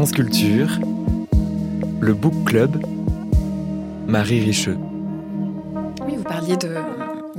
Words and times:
France 0.00 0.12
Culture, 0.12 0.80
le 2.00 2.14
Book 2.14 2.32
Club, 2.46 2.82
Marie 4.06 4.42
Richeux. 4.42 4.78
Oui, 6.06 6.16
vous 6.16 6.22
parliez 6.22 6.56
de 6.56 6.68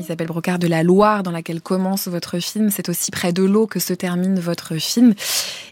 Isabelle 0.02 0.28
Brocard 0.28 0.60
de 0.60 0.68
la 0.68 0.84
Loire 0.84 1.22
dans 1.24 1.32
laquelle 1.32 1.62
commence 1.62 2.08
votre 2.08 2.40
film. 2.40 2.70
C'est 2.70 2.90
aussi 2.90 3.12
près 3.12 3.32
de 3.32 3.44
l'eau 3.44 3.68
que 3.68 3.80
se 3.80 3.94
termine 3.94 4.40
votre 4.40 4.76
film. 4.78 5.14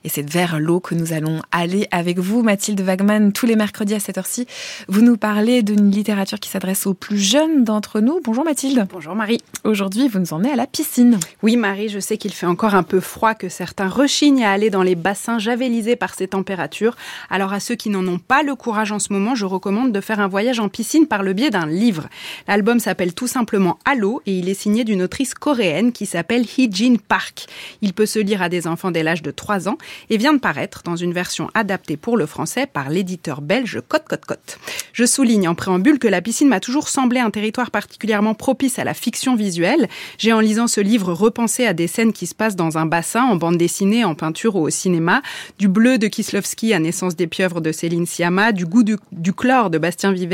Et 0.03 0.09
c'est 0.09 0.27
vers 0.27 0.59
l'eau 0.59 0.79
que 0.79 0.95
nous 0.95 1.13
allons 1.13 1.41
aller 1.51 1.87
avec 1.91 2.19
vous, 2.19 2.43
Mathilde 2.43 2.79
Wagman, 2.81 3.33
tous 3.33 3.45
les 3.45 3.55
mercredis 3.55 3.95
à 3.95 3.99
cette 3.99 4.17
heure-ci. 4.17 4.45
Vous 4.87 5.01
nous 5.01 5.17
parlez 5.17 5.63
d'une 5.63 5.91
littérature 5.91 6.39
qui 6.39 6.49
s'adresse 6.49 6.85
aux 6.85 6.93
plus 6.93 7.17
jeunes 7.17 7.63
d'entre 7.63 7.99
nous. 7.99 8.19
Bonjour 8.23 8.45
Mathilde. 8.45 8.87
Bonjour 8.91 9.15
Marie. 9.15 9.39
Aujourd'hui, 9.63 10.07
vous 10.07 10.19
nous 10.19 10.33
emmenez 10.33 10.51
à 10.51 10.55
la 10.55 10.67
piscine. 10.67 11.19
Oui 11.41 11.57
Marie, 11.57 11.89
je 11.89 11.99
sais 11.99 12.17
qu'il 12.17 12.33
fait 12.33 12.45
encore 12.45 12.75
un 12.75 12.83
peu 12.83 12.99
froid, 12.99 13.33
que 13.33 13.49
certains 13.49 13.89
rechignent 13.89 14.45
à 14.45 14.51
aller 14.51 14.69
dans 14.69 14.83
les 14.83 14.95
bassins 14.95 15.39
javelisés 15.39 15.95
par 15.95 16.13
ces 16.13 16.27
températures. 16.27 16.95
Alors 17.29 17.51
à 17.51 17.59
ceux 17.59 17.75
qui 17.75 17.89
n'en 17.89 18.07
ont 18.07 18.19
pas 18.19 18.43
le 18.43 18.55
courage 18.55 18.91
en 18.91 18.99
ce 18.99 19.11
moment, 19.11 19.33
je 19.33 19.45
recommande 19.45 19.91
de 19.91 20.01
faire 20.01 20.19
un 20.19 20.27
voyage 20.27 20.59
en 20.59 20.69
piscine 20.69 21.07
par 21.07 21.23
le 21.23 21.33
biais 21.33 21.49
d'un 21.49 21.65
livre. 21.65 22.07
L'album 22.47 22.79
s'appelle 22.79 23.13
tout 23.13 23.27
simplement 23.27 23.79
Et 24.25 24.39
il 24.39 24.49
est 24.49 24.53
signé 24.53 24.83
d'une 24.83 25.01
autrice 25.01 25.33
coréenne 25.33 25.91
qui 25.91 26.05
s'appelle 26.05 26.45
Hee-jin 26.45 26.97
Park. 26.97 27.47
Il 27.81 27.93
peut 27.93 28.05
se 28.05 28.19
lire 28.19 28.41
à 28.41 28.49
des 28.49 28.67
enfants 28.67 28.91
dès 28.91 29.03
l'âge 29.03 29.21
de 29.21 29.31
3 29.31 29.67
ans 29.67 29.77
et 30.09 30.17
vient 30.17 30.33
de 30.33 30.39
paraître 30.39 30.81
dans 30.83 30.95
une 30.95 31.13
version 31.13 31.49
adaptée 31.53 31.97
pour 31.97 32.17
le 32.17 32.25
français 32.25 32.65
par 32.65 32.89
l'éditeur 32.89 33.41
belge 33.41 33.81
Cote 33.87 34.05
Cote 34.07 34.25
Cote. 34.25 34.59
Je 34.93 35.05
souligne 35.05 35.47
en 35.47 35.55
préambule 35.55 35.99
que 35.99 36.07
la 36.07 36.21
piscine 36.21 36.47
m'a 36.47 36.59
toujours 36.59 36.89
semblé 36.89 37.19
un 37.19 37.31
territoire 37.31 37.71
particulièrement 37.71 38.33
propice 38.33 38.79
à 38.79 38.83
la 38.83 38.93
fiction 38.93 39.35
visuelle. 39.35 39.87
J'ai 40.17 40.33
en 40.33 40.39
lisant 40.39 40.67
ce 40.67 40.81
livre 40.81 41.13
repensé 41.13 41.65
à 41.65 41.73
des 41.73 41.87
scènes 41.87 42.13
qui 42.13 42.27
se 42.27 42.35
passent 42.35 42.55
dans 42.55 42.77
un 42.77 42.85
bassin, 42.85 43.23
en 43.23 43.35
bande 43.35 43.57
dessinée, 43.57 44.03
en 44.05 44.15
peinture 44.15 44.55
ou 44.55 44.61
au 44.61 44.69
cinéma, 44.69 45.21
du 45.57 45.67
bleu 45.67 45.97
de 45.97 46.07
Kislovski 46.07 46.73
à 46.73 46.79
Naissance 46.79 47.15
des 47.15 47.27
pieuvres 47.27 47.61
de 47.61 47.71
Céline 47.71 48.05
Sciamma, 48.05 48.51
du 48.51 48.65
goût 48.65 48.83
du, 48.83 49.33
chlore 49.33 49.69
de 49.69 49.77
Bastien 49.77 50.11
Vives 50.11 50.29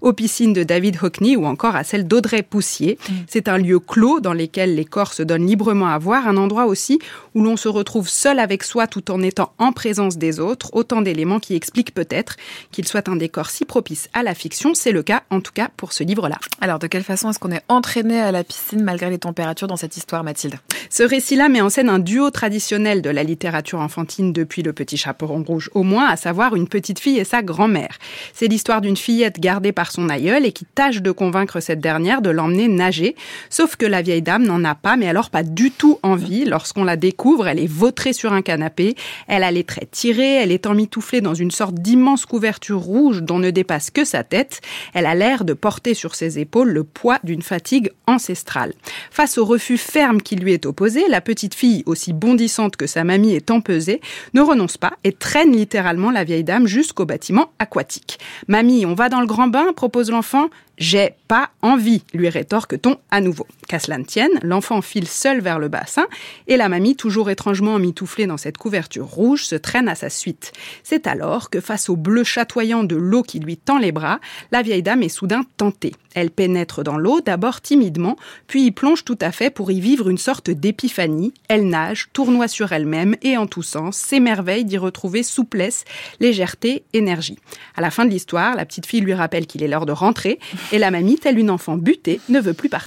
aux 0.00 0.12
piscines 0.12 0.52
de 0.52 0.62
David 0.62 0.98
Hockney 1.02 1.36
ou 1.36 1.46
encore 1.46 1.76
à 1.76 1.84
celle 1.84 2.06
d'Audrey 2.06 2.42
Poussier. 2.42 2.98
C'est 3.26 3.48
un 3.48 3.58
lieu 3.58 3.78
clos 3.78 4.20
dans 4.20 4.32
lequel 4.32 4.74
les 4.74 4.84
corps 4.84 5.12
se 5.12 5.22
donnent 5.22 5.46
librement 5.46 5.88
à 5.88 5.98
voir, 5.98 6.28
un 6.28 6.36
endroit 6.36 6.66
aussi 6.66 6.98
où 7.34 7.42
l'on 7.42 7.56
se 7.56 7.68
retrouve 7.68 8.08
seul 8.08 8.38
avec 8.38 8.62
soi 8.62 8.86
tout 8.86 9.10
en 9.10 9.22
étant 9.22 9.52
en 9.58 9.72
présence 9.72 10.16
des 10.16 10.40
autres, 10.40 10.70
autant 10.72 11.02
d'éléments 11.02 11.40
qui 11.40 11.54
expliquent 11.54 11.94
peut-être 11.94 12.36
qu'il 12.72 12.86
soit 12.86 13.08
un 13.08 13.16
décor 13.16 13.50
si 13.50 13.64
propice 13.64 14.08
à 14.12 14.22
la 14.22 14.34
fiction. 14.34 14.74
C'est 14.74 14.92
le 14.92 15.02
cas, 15.02 15.22
en 15.30 15.40
tout 15.40 15.52
cas, 15.52 15.68
pour 15.76 15.92
ce 15.92 16.04
livre-là. 16.04 16.38
Alors, 16.60 16.78
de 16.78 16.86
quelle 16.86 17.04
façon 17.04 17.30
est-ce 17.30 17.38
qu'on 17.38 17.52
est 17.52 17.62
entraîné 17.68 18.20
à 18.20 18.32
la 18.32 18.44
piscine 18.44 18.82
malgré 18.82 19.10
les 19.10 19.18
températures 19.18 19.68
dans 19.68 19.76
cette 19.76 19.96
histoire, 19.96 20.24
Mathilde? 20.24 20.56
Ce 20.90 21.02
récit-là 21.02 21.48
met 21.48 21.60
en 21.60 21.68
scène 21.68 21.88
un 21.88 21.98
duo 21.98 22.30
traditionnel 22.30 23.02
de 23.02 23.10
la 23.10 23.22
littérature 23.22 23.80
enfantine 23.80 24.32
depuis 24.32 24.62
le 24.62 24.72
petit 24.72 24.96
chaperon 24.96 25.42
rouge 25.42 25.70
au 25.74 25.82
moins, 25.82 26.06
à 26.08 26.16
savoir 26.16 26.56
une 26.56 26.68
petite 26.68 26.98
fille 26.98 27.18
et 27.18 27.24
sa 27.24 27.42
grand-mère. 27.42 27.98
C'est 28.32 28.48
l'histoire 28.48 28.80
d'une 28.80 28.96
fillette 28.96 29.40
gardée 29.40 29.72
par 29.72 29.92
son 29.92 30.08
aïeul 30.08 30.44
et 30.46 30.52
qui 30.52 30.64
tâche 30.64 31.02
de 31.02 31.10
convaincre 31.10 31.60
cette 31.60 31.80
dernière 31.80 32.22
de 32.22 32.30
l'emmener 32.30 32.68
nager, 32.68 33.05
sauf 33.50 33.76
que 33.76 33.86
la 33.86 34.02
vieille 34.02 34.22
dame 34.22 34.44
n'en 34.44 34.64
a 34.64 34.74
pas, 34.74 34.96
mais 34.96 35.08
alors 35.08 35.30
pas 35.30 35.42
du 35.42 35.70
tout 35.70 35.98
envie. 36.02 36.44
Lorsqu'on 36.44 36.84
la 36.84 36.96
découvre, 36.96 37.46
elle 37.46 37.60
est 37.60 37.70
vautrée 37.70 38.12
sur 38.12 38.32
un 38.32 38.42
canapé, 38.42 38.96
elle 39.28 39.44
a 39.44 39.50
les 39.50 39.64
traits 39.64 39.90
tirés, 39.90 40.34
elle 40.34 40.52
est 40.52 40.66
emmitouflée 40.66 41.20
dans 41.20 41.34
une 41.34 41.50
sorte 41.50 41.74
d'immense 41.74 42.26
couverture 42.26 42.80
rouge 42.80 43.22
dont 43.22 43.38
ne 43.38 43.50
dépasse 43.50 43.90
que 43.90 44.04
sa 44.04 44.24
tête. 44.24 44.60
Elle 44.94 45.06
a 45.06 45.14
l'air 45.14 45.44
de 45.44 45.52
porter 45.52 45.94
sur 45.94 46.14
ses 46.14 46.38
épaules 46.38 46.70
le 46.70 46.84
poids 46.84 47.18
d'une 47.24 47.42
fatigue 47.42 47.90
ancestrale. 48.06 48.72
Face 49.10 49.38
au 49.38 49.44
refus 49.44 49.78
ferme 49.78 50.20
qui 50.20 50.36
lui 50.36 50.52
est 50.52 50.66
opposé, 50.66 51.04
la 51.08 51.20
petite 51.20 51.54
fille, 51.54 51.82
aussi 51.86 52.12
bondissante 52.12 52.76
que 52.76 52.86
sa 52.86 53.04
mamie 53.04 53.34
est 53.34 53.50
empesée, 53.50 54.00
ne 54.34 54.40
renonce 54.40 54.76
pas 54.76 54.94
et 55.04 55.12
traîne 55.12 55.52
littéralement 55.52 56.10
la 56.10 56.24
vieille 56.24 56.44
dame 56.44 56.66
jusqu'au 56.66 57.04
bâtiment 57.04 57.50
aquatique. 57.58 58.18
Mamie, 58.48 58.86
on 58.86 58.94
va 58.94 59.08
dans 59.08 59.20
le 59.20 59.26
grand 59.26 59.48
bain, 59.48 59.72
propose 59.74 60.10
l'enfant. 60.10 60.48
J'ai 60.78 61.14
pas 61.28 61.50
envie, 61.62 62.02
lui 62.12 62.28
rétorque-t-on 62.28 62.95
à 63.10 63.20
nouveau. 63.20 63.46
Qu'à 63.68 63.78
cela 63.78 63.98
ne 63.98 64.04
tienne, 64.04 64.38
l'enfant 64.42 64.82
file 64.82 65.08
seul 65.08 65.40
vers 65.40 65.58
le 65.58 65.68
bassin 65.68 66.06
et 66.46 66.56
la 66.56 66.68
mamie, 66.68 66.96
toujours 66.96 67.30
étrangement 67.30 67.78
mitouflée 67.78 68.26
dans 68.26 68.36
cette 68.36 68.58
couverture 68.58 69.06
rouge, 69.06 69.44
se 69.44 69.56
traîne 69.56 69.88
à 69.88 69.94
sa 69.94 70.10
suite. 70.10 70.52
C'est 70.82 71.06
alors 71.06 71.50
que, 71.50 71.60
face 71.60 71.88
au 71.88 71.96
bleu 71.96 72.24
chatoyant 72.24 72.84
de 72.84 72.96
l'eau 72.96 73.22
qui 73.22 73.40
lui 73.40 73.56
tend 73.56 73.78
les 73.78 73.92
bras, 73.92 74.20
la 74.52 74.62
vieille 74.62 74.82
dame 74.82 75.02
est 75.02 75.08
soudain 75.08 75.42
tentée. 75.56 75.92
Elle 76.14 76.30
pénètre 76.30 76.82
dans 76.82 76.96
l'eau, 76.96 77.20
d'abord 77.20 77.60
timidement, 77.60 78.16
puis 78.46 78.64
y 78.64 78.70
plonge 78.70 79.04
tout 79.04 79.18
à 79.20 79.32
fait 79.32 79.50
pour 79.50 79.70
y 79.70 79.80
vivre 79.80 80.08
une 80.08 80.16
sorte 80.16 80.50
d'épiphanie. 80.50 81.34
Elle 81.48 81.68
nage, 81.68 82.08
tournoie 82.12 82.48
sur 82.48 82.72
elle-même 82.72 83.16
et 83.22 83.36
en 83.36 83.46
tous 83.46 83.62
sens 83.62 83.98
s'émerveille 83.98 84.64
d'y 84.64 84.78
retrouver 84.78 85.22
souplesse, 85.22 85.84
légèreté, 86.20 86.84
énergie. 86.94 87.38
À 87.76 87.80
la 87.80 87.90
fin 87.90 88.04
de 88.04 88.10
l'histoire, 88.10 88.54
la 88.54 88.64
petite 88.64 88.86
fille 88.86 89.00
lui 89.00 89.14
rappelle 89.14 89.46
qu'il 89.46 89.62
est 89.62 89.68
l'heure 89.68 89.86
de 89.86 89.92
rentrer 89.92 90.38
et 90.72 90.78
la 90.78 90.90
mamie, 90.90 91.18
telle 91.18 91.38
une 91.38 91.50
enfant 91.50 91.76
butée, 91.76 92.20
ne 92.28 92.40
veut 92.40 92.54
plus 92.54 92.68
partir. 92.68 92.85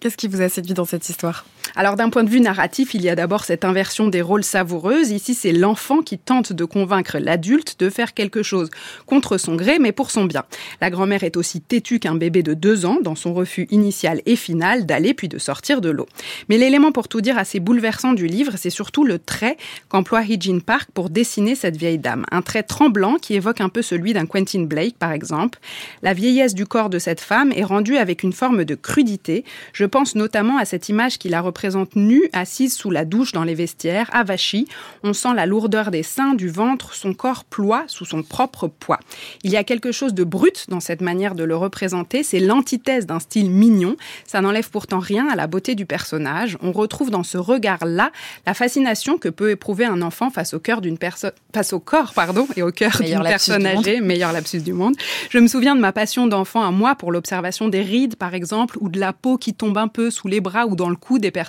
Qu'est-ce 0.00 0.16
qui 0.16 0.28
vous 0.28 0.40
a 0.40 0.48
séduit 0.48 0.74
dans 0.74 0.84
cette 0.84 1.08
histoire? 1.08 1.44
Alors 1.74 1.96
d'un 1.96 2.10
point 2.10 2.24
de 2.24 2.30
vue 2.30 2.40
narratif, 2.40 2.94
il 2.94 3.02
y 3.02 3.08
a 3.08 3.14
d'abord 3.14 3.44
cette 3.44 3.64
inversion 3.64 4.08
des 4.08 4.22
rôles 4.22 4.44
savoureuses. 4.44 5.10
Ici, 5.10 5.34
c'est 5.34 5.52
l'enfant 5.52 6.02
qui 6.02 6.18
tente 6.18 6.52
de 6.52 6.64
convaincre 6.64 7.18
l'adulte 7.18 7.80
de 7.80 7.90
faire 7.90 8.14
quelque 8.14 8.42
chose 8.42 8.70
contre 9.06 9.38
son 9.38 9.56
gré, 9.56 9.78
mais 9.78 9.92
pour 9.92 10.10
son 10.10 10.24
bien. 10.24 10.44
La 10.80 10.90
grand-mère 10.90 11.24
est 11.24 11.36
aussi 11.36 11.60
têtue 11.60 11.98
qu'un 11.98 12.14
bébé 12.14 12.42
de 12.42 12.54
deux 12.54 12.86
ans 12.86 12.98
dans 13.02 13.14
son 13.14 13.34
refus 13.34 13.66
initial 13.70 14.20
et 14.26 14.36
final 14.36 14.86
d'aller 14.86 15.14
puis 15.14 15.28
de 15.28 15.38
sortir 15.38 15.80
de 15.80 15.90
l'eau. 15.90 16.06
Mais 16.48 16.58
l'élément 16.58 16.92
pour 16.92 17.08
tout 17.08 17.20
dire 17.20 17.38
assez 17.38 17.60
bouleversant 17.60 18.12
du 18.12 18.26
livre, 18.26 18.52
c'est 18.56 18.70
surtout 18.70 19.04
le 19.04 19.18
trait 19.18 19.56
qu'emploie 19.88 20.22
Hijin 20.22 20.60
Park 20.60 20.90
pour 20.94 21.10
dessiner 21.10 21.54
cette 21.54 21.76
vieille 21.76 21.98
dame. 21.98 22.24
Un 22.30 22.42
trait 22.42 22.62
tremblant 22.62 23.16
qui 23.16 23.34
évoque 23.34 23.60
un 23.60 23.68
peu 23.68 23.82
celui 23.82 24.12
d'un 24.12 24.26
Quentin 24.26 24.62
Blake, 24.62 24.98
par 24.98 25.12
exemple. 25.12 25.58
La 26.02 26.12
vieillesse 26.12 26.54
du 26.54 26.66
corps 26.66 26.90
de 26.90 26.98
cette 26.98 27.20
femme 27.20 27.52
est 27.52 27.64
rendue 27.64 27.96
avec 27.96 28.22
une 28.22 28.32
forme 28.32 28.64
de 28.64 28.74
crudité. 28.74 29.44
Je 29.72 29.84
pense 29.84 30.14
notamment 30.14 30.58
à 30.58 30.64
cette 30.64 30.88
image 30.88 31.18
qui 31.18 31.28
la 31.28 31.40
représente 31.56 31.96
nue, 31.96 32.28
assise 32.34 32.76
sous 32.76 32.90
la 32.90 33.06
douche 33.06 33.32
dans 33.32 33.42
les 33.42 33.54
vestiaires, 33.54 34.10
avachie. 34.12 34.68
On 35.02 35.14
sent 35.14 35.32
la 35.34 35.46
lourdeur 35.46 35.90
des 35.90 36.02
seins, 36.02 36.34
du 36.34 36.50
ventre, 36.50 36.92
son 36.92 37.14
corps 37.14 37.44
ploie 37.44 37.84
sous 37.86 38.04
son 38.04 38.22
propre 38.22 38.68
poids. 38.68 39.00
Il 39.42 39.50
y 39.50 39.56
a 39.56 39.64
quelque 39.64 39.90
chose 39.90 40.12
de 40.12 40.22
brut 40.22 40.66
dans 40.68 40.80
cette 40.80 41.00
manière 41.00 41.34
de 41.34 41.44
le 41.44 41.56
représenter, 41.56 42.22
c'est 42.22 42.40
l'antithèse 42.40 43.06
d'un 43.06 43.20
style 43.20 43.50
mignon. 43.50 43.96
Ça 44.26 44.42
n'enlève 44.42 44.68
pourtant 44.68 44.98
rien 44.98 45.28
à 45.28 45.34
la 45.34 45.46
beauté 45.46 45.74
du 45.74 45.86
personnage. 45.86 46.58
On 46.60 46.72
retrouve 46.72 47.08
dans 47.08 47.22
ce 47.22 47.38
regard-là 47.38 48.12
la 48.44 48.52
fascination 48.52 49.16
que 49.16 49.30
peut 49.30 49.48
éprouver 49.48 49.86
un 49.86 50.02
enfant 50.02 50.28
face 50.28 50.52
au 50.52 50.60
cœur 50.60 50.82
d'une 50.82 50.98
personne, 50.98 51.32
face 51.54 51.72
au 51.72 51.80
corps, 51.80 52.12
pardon, 52.12 52.46
et 52.56 52.62
au 52.62 52.70
cœur 52.70 53.00
d'une 53.00 53.22
personne 53.22 53.64
âgée, 53.64 54.02
meilleur 54.02 54.34
lapsus 54.34 54.60
du 54.60 54.74
monde. 54.74 54.94
Je 55.30 55.38
me 55.38 55.46
souviens 55.46 55.74
de 55.74 55.80
ma 55.80 55.92
passion 55.92 56.26
d'enfant 56.26 56.62
à 56.62 56.70
moi 56.70 56.96
pour 56.96 57.12
l'observation 57.12 57.68
des 57.68 57.80
rides, 57.80 58.16
par 58.16 58.34
exemple, 58.34 58.76
ou 58.82 58.90
de 58.90 59.00
la 59.00 59.14
peau 59.14 59.38
qui 59.38 59.54
tombe 59.54 59.78
un 59.78 59.88
peu 59.88 60.10
sous 60.10 60.28
les 60.28 60.42
bras 60.42 60.66
ou 60.66 60.76
dans 60.76 60.90
le 60.90 60.96
cou 60.96 61.18
des 61.18 61.30
personnes 61.30 61.45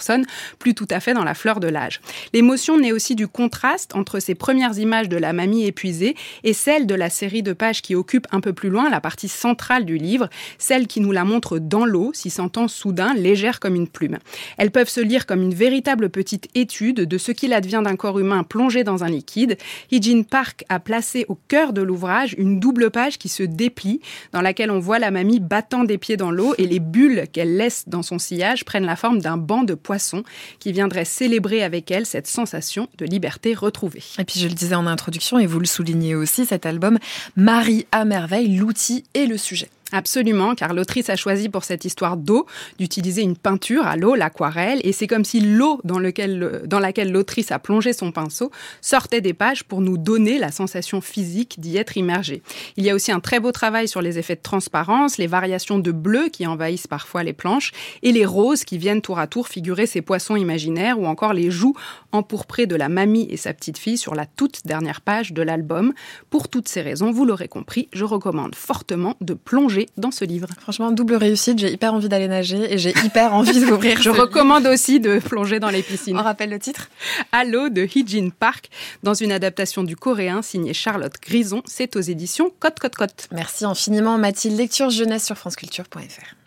plus 0.60 0.74
tout 0.74 0.88
à 0.90 1.00
fait 1.00 1.14
dans 1.14 1.24
la 1.24 1.34
fleur 1.34 1.60
de 1.60 1.68
l'âge. 1.68 2.02
L'émotion 2.34 2.78
naît 2.78 2.92
aussi 2.92 3.16
du 3.16 3.28
contraste 3.28 3.96
entre 3.96 4.20
ces 4.20 4.36
premières 4.36 4.78
images 4.78 5.10
de 5.10 5.18
la 5.18 5.34
mamie 5.34 5.66
épuisée 5.66 6.16
et 6.44 6.54
celle 6.54 6.88
de 6.88 6.96
la 6.96 7.10
série 7.10 7.44
de 7.44 7.54
pages 7.54 7.82
qui 7.82 7.96
occupe 7.96 8.28
un 8.32 8.42
peu 8.42 8.54
plus 8.54 8.70
loin 8.70 8.90
la 8.90 9.02
partie 9.02 9.28
centrale 9.28 9.86
du 9.86 9.98
livre, 9.98 10.30
celle 10.58 10.88
qui 10.88 11.00
nous 11.00 11.12
la 11.12 11.24
montre 11.24 11.60
dans 11.60 11.86
l'eau, 11.86 12.12
s'y 12.14 12.30
sentant 12.30 12.68
soudain 12.68 13.14
légère 13.14 13.60
comme 13.60 13.76
une 13.76 13.88
plume. 13.88 14.18
Elles 14.58 14.72
peuvent 14.72 14.90
se 14.90 15.02
lire 15.02 15.26
comme 15.26 15.42
une 15.42 15.54
véritable 15.54 16.10
petite 16.10 16.48
étude 16.56 17.02
de 17.02 17.18
ce 17.18 17.32
qu'il 17.32 17.54
advient 17.54 17.82
d'un 17.84 17.96
corps 17.96 18.20
humain 18.20 18.44
plongé 18.44 18.84
dans 18.84 19.04
un 19.04 19.10
liquide. 19.10 19.58
Hijin 19.92 20.24
Park 20.24 20.66
a 20.70 20.80
placé 20.80 21.26
au 21.28 21.38
cœur 21.48 21.74
de 21.74 21.82
l'ouvrage 21.82 22.36
une 22.38 22.60
double 22.60 22.92
page 22.92 23.18
qui 23.18 23.30
se 23.30 23.44
déplie, 23.44 24.02
dans 24.32 24.42
laquelle 24.42 24.72
on 24.72 24.80
voit 24.80 25.00
la 25.00 25.12
mamie 25.12 25.40
battant 25.40 25.84
des 25.84 25.98
pieds 25.98 26.18
dans 26.18 26.32
l'eau 26.32 26.54
et 26.58 26.68
les 26.68 26.80
bulles 26.80 27.26
qu'elle 27.32 27.58
laisse 27.58 27.86
dans 27.88 28.04
son 28.04 28.20
sillage 28.20 28.66
prennent 28.66 28.86
la 28.86 28.96
forme 28.96 29.20
d'un 29.20 29.38
banc 29.38 29.64
de 29.64 29.74
poisson 29.88 30.24
qui 30.60 30.74
viendrait 30.74 31.06
célébrer 31.06 31.64
avec 31.64 31.92
elle 31.92 32.06
cette 32.06 32.28
sensation 32.28 32.90
de 32.98 33.06
liberté 33.06 33.54
retrouvée. 33.54 34.04
Et 34.20 34.26
puis 34.26 34.38
je 34.42 34.50
le 34.50 34.54
disais 34.54 34.76
en 34.76 34.86
introduction 34.86 35.40
et 35.40 35.46
vous 35.46 35.62
le 35.62 35.66
soulignez 35.66 36.14
aussi, 36.14 36.46
cet 36.46 36.66
album 36.66 37.00
marie 37.38 37.88
à 37.94 38.04
merveille 38.04 38.54
l'outil 38.58 39.06
et 39.14 39.28
le 39.28 39.38
sujet. 39.38 39.70
Absolument, 39.94 40.54
car 40.54 40.74
l'autrice 40.74 41.10
a 41.10 41.16
choisi 41.16 41.48
pour 41.48 41.64
cette 41.64 41.86
histoire 41.86 42.18
d'eau 42.18 42.46
d'utiliser 42.78 43.22
une 43.22 43.38
peinture 43.38 43.88
à 43.88 43.96
l'eau, 43.96 44.16
l'aquarelle, 44.16 44.82
et 44.84 44.92
c'est 44.92 45.08
comme 45.08 45.24
si 45.24 45.40
l'eau 45.40 45.80
dans, 45.86 46.00
laquelle 46.00 47.12
l'autrice 47.12 47.52
a 47.54 47.60
plongé 47.60 47.94
son 47.94 48.12
pinceau 48.12 48.52
sortait 48.82 49.22
des 49.22 49.34
pages 49.34 49.64
pour 49.64 49.80
nous 49.80 49.98
donner 49.98 50.40
la 50.40 50.52
sensation 50.52 51.00
physique 51.00 51.56
d'y 51.60 51.78
être 51.78 51.96
immergé. 51.96 52.42
Il 52.76 52.84
y 52.84 52.90
a 52.90 52.96
aussi 52.96 53.14
un 53.14 53.22
très 53.22 53.40
beau 53.40 53.54
travail 53.54 53.88
sur 53.88 54.02
les 54.02 54.20
effets 54.20 54.36
de 54.36 54.42
transparence, 54.42 55.18
les 55.18 55.28
variations 55.28 55.80
de 55.80 55.92
bleu 55.92 56.28
qui 56.28 56.46
envahissent 56.46 56.88
parfois 56.88 57.24
les 57.24 57.34
planches, 57.34 57.72
et 58.04 58.12
les 58.12 58.26
roses 58.26 58.66
qui 58.66 58.78
viennent 58.78 59.02
tour 59.02 59.20
à 59.20 59.28
tour 59.28 59.48
figurer 59.48 59.86
ces 59.86 60.02
poissons 60.02 60.36
imaginaires, 60.36 61.00
ou 61.00 61.06
encore 61.06 61.34
les 61.34 61.50
joues 61.50 61.76
empourpré 62.18 62.66
de 62.66 62.76
la 62.76 62.90
mamie 62.90 63.28
et 63.30 63.38
sa 63.38 63.54
petite 63.54 63.78
fille 63.78 63.98
sur 63.98 64.16
la 64.16 64.26
toute 64.26 64.66
dernière 64.66 65.02
page 65.02 65.34
de 65.34 65.42
l'album. 65.42 65.94
Pour 66.30 66.50
toutes 66.50 66.68
ces 66.68 66.82
raisons, 66.82 67.12
vous 67.12 67.26
l'aurez 67.26 67.48
compris, 67.48 67.88
je 67.94 68.04
recommande 68.04 68.56
fortement 68.56 69.16
de 69.22 69.34
plonger 69.34 69.88
dans 69.98 70.12
ce 70.12 70.26
livre. 70.26 70.48
Franchement, 70.60 70.92
double 70.92 71.16
réussite, 71.16 71.60
j'ai 71.60 71.72
hyper 71.72 71.94
envie 71.94 72.10
d'aller 72.10 72.28
nager 72.28 72.74
et 72.74 72.78
j'ai 72.78 72.94
hyper 73.04 73.34
envie 73.34 73.60
d'ouvrir. 73.60 74.02
je 74.02 74.10
recommande 74.10 74.66
aussi 74.68 75.00
de 75.00 75.20
plonger 75.20 75.60
dans 75.60 75.70
les 75.70 75.84
piscines. 75.84 76.18
On 76.18 76.24
rappelle 76.24 76.50
le 76.50 76.60
titre? 76.60 76.90
Allo 77.32 77.70
de 77.70 77.84
Hee 77.84 78.32
Park, 78.38 78.70
dans 79.04 79.14
une 79.14 79.32
adaptation 79.32 79.84
du 79.84 79.96
coréen 79.96 80.42
signée 80.42 80.74
Charlotte 80.74 81.16
Grison. 81.22 81.62
C'est 81.66 81.96
aux 81.96 82.02
éditions 82.02 82.52
Cote 82.60 82.80
Cote 82.80 82.96
Cote. 82.96 83.28
Merci 83.32 83.66
infiniment 83.66 84.18
Mathilde. 84.18 84.58
Lecture 84.58 84.90
jeunesse 84.90 85.26
sur 85.26 85.38
franceculture.fr. 85.38 86.47